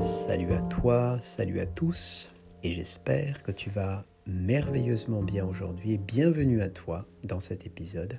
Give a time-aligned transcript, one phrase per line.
[0.00, 2.30] Salut à toi, salut à tous,
[2.62, 8.18] et j'espère que tu vas merveilleusement bien aujourd'hui bienvenue à toi dans cet épisode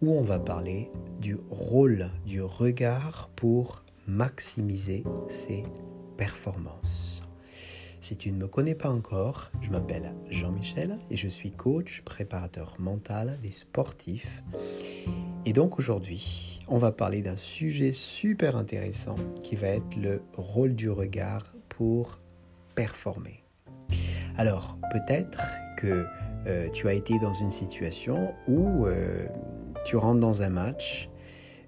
[0.00, 0.90] où on va parler
[1.20, 5.64] du rôle du regard pour maximiser ses
[6.16, 7.13] performances.
[8.04, 12.76] Si tu ne me connais pas encore, je m'appelle Jean-Michel et je suis coach, préparateur
[12.78, 14.42] mental des sportifs.
[15.46, 20.74] Et donc aujourd'hui, on va parler d'un sujet super intéressant qui va être le rôle
[20.74, 22.20] du regard pour
[22.74, 23.42] performer.
[24.36, 25.42] Alors peut-être
[25.78, 26.04] que
[26.46, 29.26] euh, tu as été dans une situation où euh,
[29.86, 31.08] tu rentres dans un match,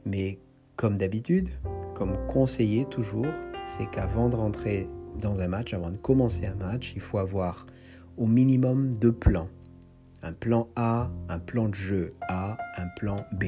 [0.04, 0.38] mais
[0.76, 1.48] comme d'habitude,
[1.94, 3.24] comme conseillé toujours,
[3.66, 4.86] c'est qu'avant de rentrer
[5.20, 7.66] dans un match, avant de commencer un match, il faut avoir
[8.16, 9.48] au minimum deux plans.
[10.22, 13.44] Un plan A, un plan de jeu A, un plan B.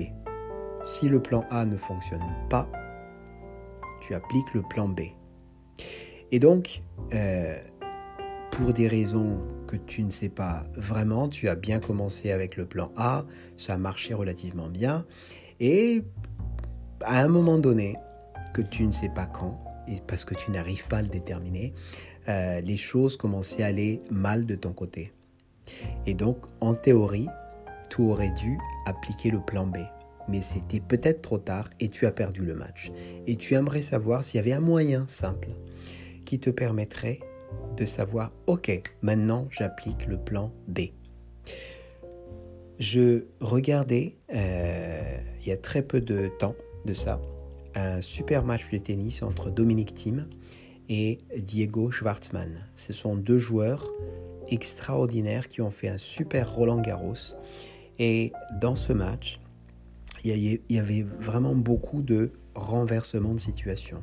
[0.85, 2.69] Si le plan A ne fonctionne pas,
[4.01, 5.01] tu appliques le plan B.
[6.31, 6.83] Et donc,
[7.15, 7.59] euh,
[8.53, 12.67] pour des raisons que tu ne sais pas vraiment, tu as bien commencé avec le
[12.67, 13.25] plan A,
[13.57, 15.07] ça a marché relativement bien,
[15.61, 16.03] et
[17.03, 17.95] à un moment donné,
[18.55, 19.61] que tu ne sais pas quand,
[20.07, 21.73] parce que tu n'arrives pas à le déterminer,
[22.29, 25.13] euh, les choses commençaient à aller mal de ton côté.
[26.07, 27.29] Et donc, en théorie,
[27.91, 29.79] tu aurais dû appliquer le plan B.
[30.29, 32.91] Mais c'était peut-être trop tard et tu as perdu le match.
[33.27, 35.49] Et tu aimerais savoir s'il y avait un moyen simple
[36.27, 37.21] qui te permettrait
[37.77, 40.81] de savoir, ok, maintenant j'applique le plan B.
[42.79, 47.21] Je regardais, euh, il y a très peu de temps de ça,
[47.79, 50.29] un super match de tennis entre Dominique Thiem
[50.89, 52.67] et Diego Schwartzmann.
[52.77, 53.93] Ce sont deux joueurs
[54.49, 57.37] extraordinaires qui ont fait un super Roland Garros.
[57.99, 59.39] Et dans ce match,
[60.25, 64.03] il y avait vraiment beaucoup de renversements de situation.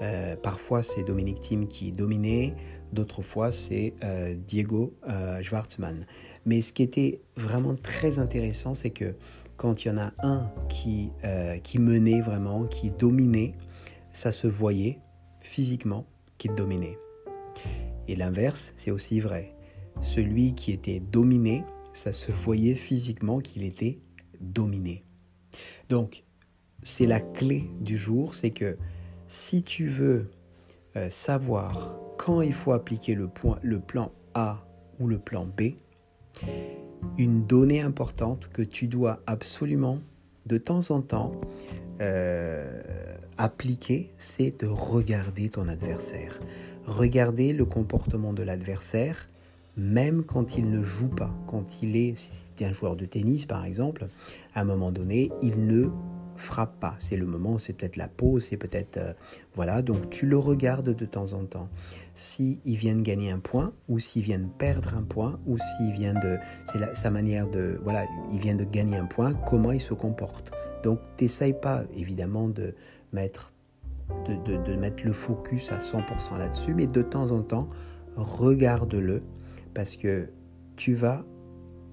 [0.00, 2.54] Euh, parfois, c'est Dominique Thiem qui dominait,
[2.92, 6.06] d'autres fois, c'est euh, Diego euh, Schwartzmann.
[6.44, 9.14] Mais ce qui était vraiment très intéressant, c'est que
[9.62, 13.54] quand il y en a un qui, euh, qui menait vraiment, qui dominait,
[14.12, 14.98] ça se voyait
[15.38, 16.04] physiquement
[16.36, 16.98] qu'il dominait.
[18.08, 19.54] Et l'inverse, c'est aussi vrai.
[20.00, 21.62] Celui qui était dominé,
[21.92, 24.00] ça se voyait physiquement qu'il était
[24.40, 25.04] dominé.
[25.88, 26.24] Donc,
[26.82, 28.76] c'est la clé du jour, c'est que
[29.28, 30.28] si tu veux
[30.96, 34.66] euh, savoir quand il faut appliquer le, point, le plan A
[34.98, 35.74] ou le plan B,
[37.18, 39.98] une donnée importante que tu dois absolument
[40.46, 41.32] de temps en temps
[42.00, 42.82] euh,
[43.38, 46.38] appliquer, c'est de regarder ton adversaire.
[46.86, 49.28] Regarder le comportement de l'adversaire,
[49.76, 51.32] même quand il ne joue pas.
[51.46, 54.08] Quand il est, si c'est un joueur de tennis par exemple,
[54.54, 55.90] à un moment donné, il ne
[56.36, 56.94] frappe pas.
[56.98, 58.96] C'est le moment, c'est peut-être la pause, c'est peut-être...
[58.96, 59.12] Euh,
[59.54, 61.68] voilà, donc tu le regardes de temps en temps.
[62.14, 65.92] S'il vient de gagner un point, ou s'il vient de perdre un point, ou s'il
[65.92, 66.38] vient de...
[66.64, 67.80] C'est sa manière de...
[67.82, 70.52] Voilà, il vient de gagner un point, comment il se comporte.
[70.82, 72.74] Donc t'essayes pas, évidemment, de
[73.12, 73.54] mettre,
[74.26, 77.68] de, de mettre le focus à 100% là-dessus, mais de temps en temps,
[78.16, 79.20] regarde-le,
[79.74, 80.28] parce que
[80.76, 81.24] tu vas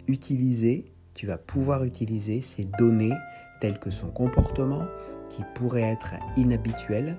[0.08, 3.14] utiliser, tu vas pouvoir utiliser ces données
[3.60, 4.86] tel que son comportement,
[5.30, 7.18] qui pourrait être inhabituel,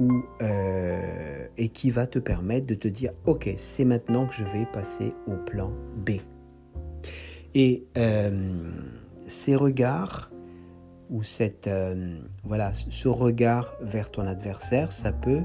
[0.00, 4.44] ou, euh, et qui va te permettre de te dire, ok, c'est maintenant que je
[4.44, 6.20] vais passer au plan B.
[7.54, 8.70] Et euh,
[9.26, 10.30] ces regards,
[11.08, 15.42] ou cette, euh, voilà, ce regard vers ton adversaire, ça peut,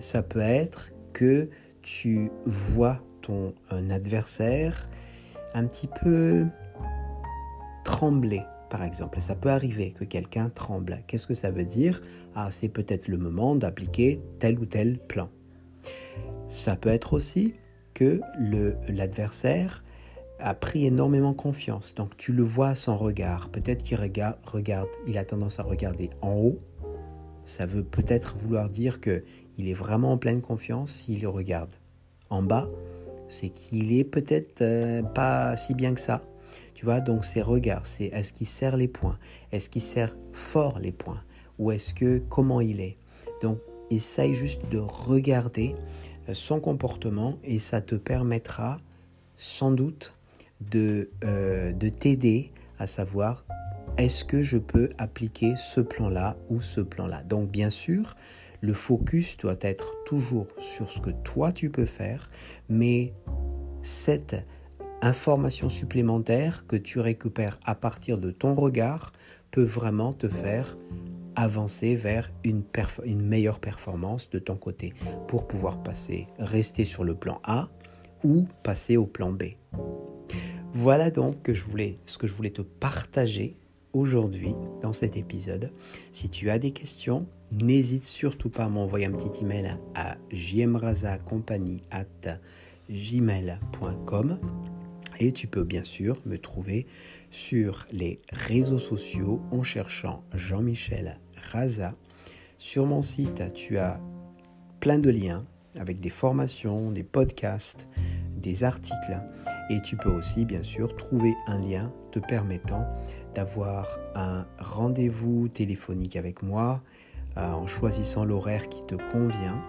[0.00, 1.48] ça peut être que
[1.82, 3.52] tu vois ton
[3.90, 4.88] adversaire
[5.54, 6.46] un petit peu
[7.94, 9.20] trembler, par exemple.
[9.20, 11.04] Ça peut arriver que quelqu'un tremble.
[11.06, 12.02] Qu'est-ce que ça veut dire?
[12.34, 15.28] Ah, c'est peut-être le moment d'appliquer tel ou tel plan.
[16.48, 17.54] Ça peut être aussi
[17.94, 18.20] que
[18.88, 19.84] l'adversaire
[20.40, 21.94] a pris énormément confiance.
[21.94, 23.48] Donc tu le vois à son regard.
[23.50, 26.58] Peut-être qu'il regarde, il a tendance à regarder en haut.
[27.44, 29.22] Ça veut peut-être vouloir dire que
[29.56, 31.74] il est vraiment en pleine confiance s'il le regarde.
[32.28, 32.68] En bas,
[33.28, 36.24] c'est qu'il est peut-être euh, pas si bien que ça.
[36.74, 39.18] Tu vois, donc ces regards, c'est est-ce qu'il serre les poings
[39.52, 41.22] Est-ce qu'il serre fort les poings
[41.58, 42.96] Ou est-ce que, comment il est?
[43.42, 43.58] Donc,
[43.90, 45.74] essaye juste de regarder
[46.28, 48.78] euh, son comportement et ça te permettra
[49.36, 50.12] sans doute
[50.60, 53.44] de, euh, de t'aider à savoir
[53.96, 57.22] est-ce que je peux appliquer ce plan-là ou ce plan-là.
[57.22, 58.16] Donc, bien sûr,
[58.60, 62.30] le focus doit être toujours sur ce que toi tu peux faire,
[62.68, 63.12] mais
[63.82, 64.36] cette
[65.04, 69.12] information supplémentaire que tu récupères à partir de ton regard
[69.50, 70.78] peut vraiment te faire
[71.36, 72.64] avancer vers une,
[73.22, 74.94] meilleure performance de ton côté
[75.28, 77.68] pour pouvoir passer, rester sur le plan A
[78.22, 79.44] ou passer au plan B.
[80.72, 83.56] Voilà donc ce que je voulais te partager
[83.92, 85.70] aujourd'hui dans cet épisode.
[86.12, 90.16] Si tu as des questions, n'hésite surtout pas à m'envoyer un petit email à
[92.90, 94.40] gmail.com
[95.18, 96.86] et tu peux bien sûr me trouver
[97.30, 101.18] sur les réseaux sociaux en cherchant Jean-Michel
[101.52, 101.94] Raza.
[102.58, 104.00] Sur mon site, tu as
[104.80, 105.46] plein de liens
[105.76, 107.88] avec des formations, des podcasts,
[108.36, 109.20] des articles
[109.70, 112.86] et tu peux aussi bien sûr trouver un lien te permettant
[113.34, 116.82] d'avoir un rendez-vous téléphonique avec moi
[117.36, 119.60] euh, en choisissant l'horaire qui te convient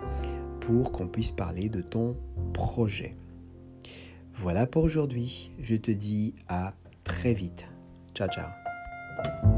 [0.59, 2.17] pour qu'on puisse parler de ton
[2.53, 3.15] projet.
[4.35, 5.51] Voilà pour aujourd'hui.
[5.59, 6.73] Je te dis à
[7.03, 7.65] très vite.
[8.13, 9.54] Ciao ciao.